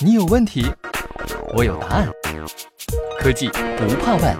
[0.00, 0.66] 你有问题，
[1.54, 2.08] 我有答案。
[3.18, 4.36] 科技不怕问。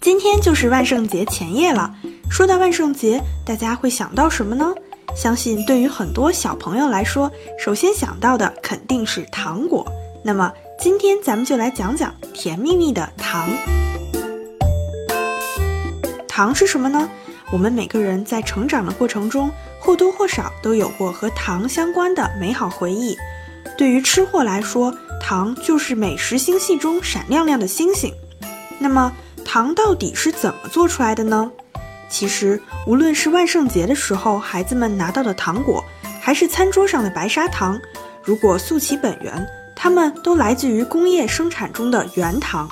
[0.00, 1.94] 今天就是万圣节前夜了。
[2.30, 4.74] 说到万圣节，大家会想到什么呢？
[5.16, 9.90] 相信对于很多小朋友来说，首先想到的肯定是糖果。
[10.22, 13.48] 那么今天咱们就来讲讲甜蜜蜜的糖。
[16.28, 17.08] 糖是什么呢？
[17.50, 23.16] 我们每个人在成长的过程中，或多或少都有过和糖相关的美好回忆。
[23.76, 28.12] 对于吃货来说，糖就是美食星系中闪亮亮的星星。
[28.78, 29.12] 那么，
[29.44, 31.50] 糖到底是怎么做出来的呢？
[32.10, 35.84] 其实，无论是万圣节的时候孩子们拿到的糖果，
[36.20, 37.78] 还是餐桌上的白砂糖，
[38.22, 42.68] 如果溯其本源，它们都来自于工业生产中的原糖。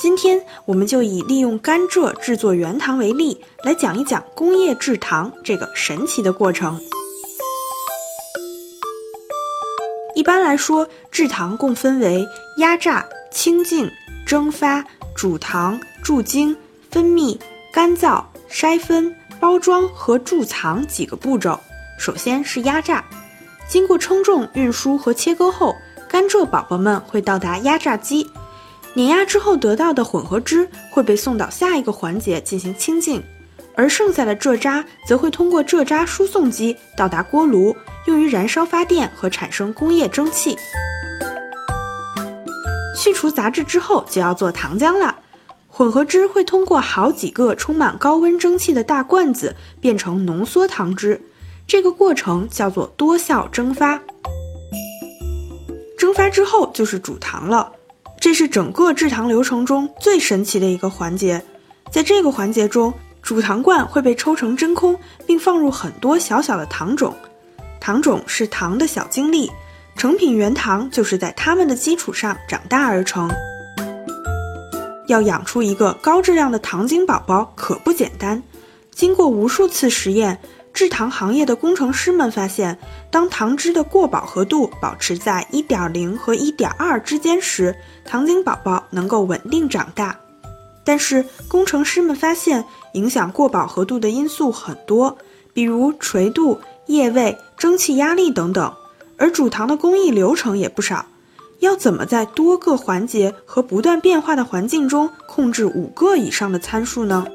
[0.00, 6.80] 今天，我们就以利用甘蔗制作原糖为例，来讲一讲工业制糖这个神奇的过程。
[10.14, 12.24] 一般来说，制糖共分为
[12.58, 13.90] 压榨、清净、
[14.24, 14.84] 蒸发、
[15.16, 16.56] 煮糖、注精、
[16.92, 17.36] 分泌、
[17.72, 21.58] 干燥、筛分、包装和贮藏几个步骤。
[21.98, 23.04] 首先是压榨，
[23.68, 25.74] 经过称重、运输和切割后，
[26.08, 28.24] 甘蔗宝宝们会到达压榨机。
[28.94, 33.22] 碾压之后得到的混合汁会被送到下一个环节进行清净，
[33.76, 37.74] 而剩下的蔗渣则会通过蔗渣输送机到达锅炉，
[38.06, 40.56] 用于燃烧发电和产生工业蒸汽。
[42.96, 45.16] 去除杂质之后，就要做糖浆了。
[45.68, 51.20] 混合汁会通过好几个充满高温蒸汽的大罐子变成浓缩糖汁，
[51.68, 54.02] 这个过程叫做多效蒸发。
[55.96, 57.70] 蒸发之后就是煮糖了。
[58.20, 61.42] 这是整个制糖流程中最神奇的一个环节，
[61.90, 67.14] 在这个环节中，主糖罐会被抽成真空，并放入很多小小的糖种。
[67.80, 69.50] 糖种是糖的小晶粒，
[69.96, 73.30] 成品原糖就是在它们的基础上长大而成。
[75.06, 78.42] 要养出一个高质量的糖精宝宝可不简单，
[78.92, 80.38] 经过无数次实验。
[80.78, 82.78] 制糖行业的工程师们发现，
[83.10, 87.74] 当糖汁的过饱和度保持在1.0和1.2之间时，
[88.04, 90.16] 糖精宝宝能够稳定长大。
[90.84, 95.18] 但是，工程师们发现，影响过饱和度的因素很多，
[95.52, 98.72] 比如垂度、液位、蒸汽压力等等。
[99.16, 101.06] 而煮糖的工艺流程也不少，
[101.58, 107.26] 要怎么在多个环节和不断变化的环境中控制五个以上的参数呢？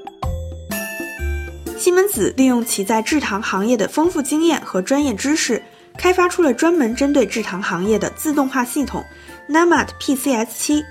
[1.83, 5.61] 西门子利用其在制糖行业的丰富经验和专业知识，
[5.97, 9.03] 开发出了专门针对制糖行业的自动化系统
[9.49, 10.81] Namat PCS 七。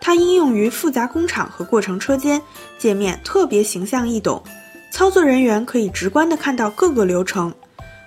[0.00, 2.42] 它应用于复杂工厂和过程车间，
[2.76, 4.42] 界面特别形象易懂，
[4.90, 7.54] 操作人员可以直观地看到各个流程。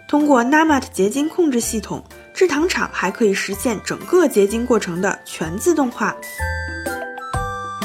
[0.09, 6.13] 通过 Namat 结晶控制系统，制糖厂还可以实现整个结晶过程的全自动化。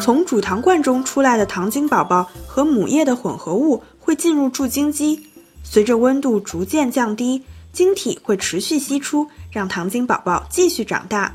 [0.03, 3.81] 从主糖罐中出来的糖精宝宝和母液的混合物。
[4.13, 5.27] 会进入注精机，
[5.65, 7.43] 随着温度逐渐降低，
[7.73, 11.35] 晶体会持续析出，让糖精宝宝继续长大。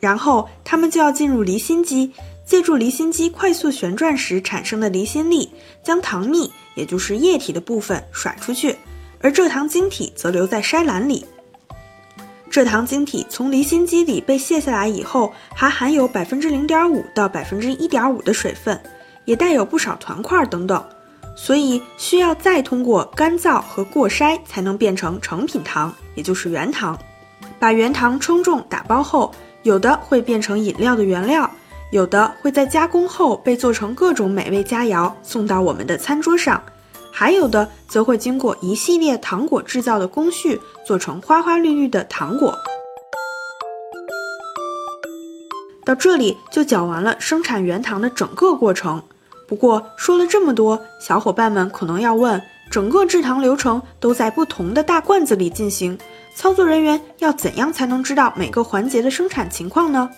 [0.00, 2.10] 然后它们就要进入离心机，
[2.44, 5.48] 借助离心机快速旋转时产生的离心力，
[5.84, 8.74] 将糖蜜，也就是液体的部分甩出去，
[9.20, 11.24] 而蔗糖晶体则留在筛篮里。
[12.50, 18.76] 蔗糖晶体从离心机里被卸下来以后，还含有百分之零点五到百分之一点五的水分，
[19.24, 20.84] 也带有不少团块等等。
[21.40, 26.98] 所以需要再通过干燥和过筛才能变成成品糖，也就是原糖。
[27.60, 29.32] 把原糖称重打包后，
[29.62, 31.48] 有的会变成饮料的原料，
[31.92, 36.60] 有的会在加工后被做成各种美味佳肴送到我们的餐桌上，
[37.12, 42.52] 还有的则会经过一系列糖果制造的工序做成花花绿绿的糖果。
[45.84, 49.02] 到这里就讲完了生产原糖的整个过程。
[49.48, 55.98] 不过说了这么多，小伙伴们可能要问：整个制糖流程都在不同的大罐子里进行，
[56.34, 60.10] 操作人员要怎样才能知道每个环节的生产情况呢？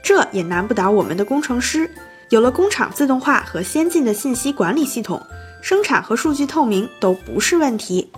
[0.00, 1.90] 这也难不倒我们的工程师。
[2.30, 5.20] 有了工厂自动化和先进的信息管理系统，
[5.60, 8.08] 生产和数据透明都不是问题。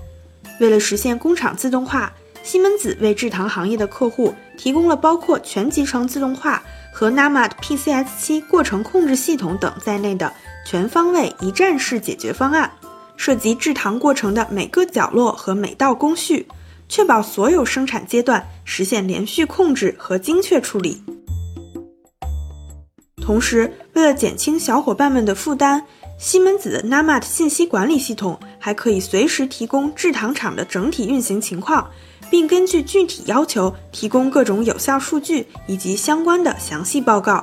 [0.59, 2.13] 为了实现工厂自动化，
[2.43, 6.63] 西门子为制糖行业的客户提供了包括全集成自动化
[6.93, 10.33] 和 Namat PCS 七过程控制系统等在内的。
[10.67, 12.71] 全方位一站式解决方案，
[13.17, 16.47] 涉及制糖过程的每个角落和每道工序，
[16.89, 21.03] 确保所有生产阶段实现连续控制和精确处理。
[23.21, 25.85] 同时，为了减轻小伙伴们的负担，
[26.21, 31.91] 西门子 NAMAT 信息管理系统还可以随时提供制糖厂的整体运行情况，
[32.29, 37.43] 并根据具体要求提供各种有效数据以及相关的详细报告。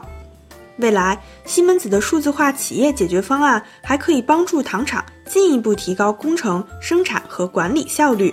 [0.77, 8.31] 未来，西门子的数字化企业解决方案还可以帮助糖厂进一步提高工程、生产和管理效率。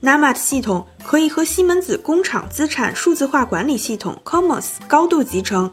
[0.00, 5.68] NAMAT 系统可以和西门子工厂资产数字化管理系统 COMOS 高度集成。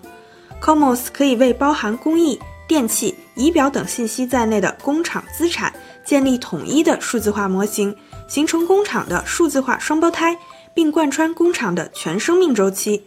[0.59, 2.39] COMOS 可以为包含工艺。
[2.67, 5.73] 电器、仪表等信息在内的工厂资产
[6.05, 7.95] 建立统一的数字化模型，
[8.27, 10.37] 形成工厂的数字化双胞胎，
[10.75, 13.03] 并贯穿工厂的全生命周期。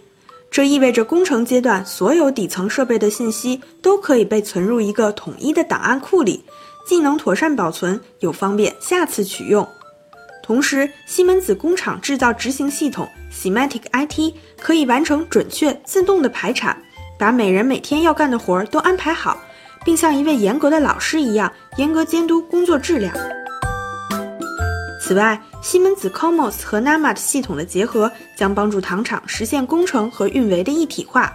[0.50, 6.44] 这意味着工程阶段所有底层设备的信息都可以被存入一个统一的档案库里，
[6.84, 9.68] 既能妥善保存，又方便下次取用。
[10.42, 16.76] 同时，西门子工厂制造执行系统 Sematic IT 可以完成准确自动的排产，
[17.16, 19.40] 把每人每天要干的活儿都安排好。
[19.84, 23.14] 并像一位严格的老师一样严格监督工作质量。
[25.00, 31.30] 此外，西门子 COMOS 和 NAMAT 系统的结合将帮助糖厂实现工程和运维的一体化。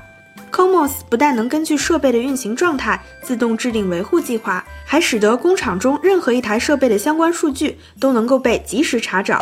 [0.51, 9.40] COMOS 不但能根据设备的运行状态自动制定维护计划，还使得工厂中任何一台设备的相关数据都能够被及时查找。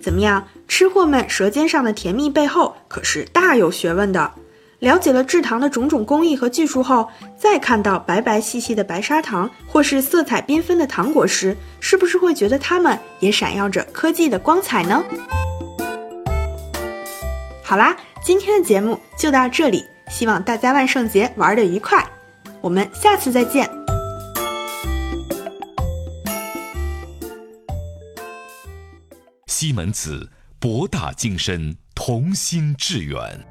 [0.00, 4.30] 怎么样，吃货们舌尖上的甜蜜背后可是大有学问的。
[4.80, 15.04] 了解了制糖的种种工艺和技术后，再看到白白细细的白砂糖或是色彩缤纷的糖果时，是不是会觉得它们也闪耀着科技的光彩呢？
[17.62, 17.94] 好啦，
[18.24, 22.02] 今天的节目就到这里，希望大家万圣节玩的愉快，
[22.62, 23.68] 我们下次再见。
[29.46, 33.46] 西门子，博大精深，同心致远。